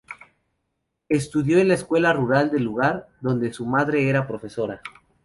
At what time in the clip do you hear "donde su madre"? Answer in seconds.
3.21-4.09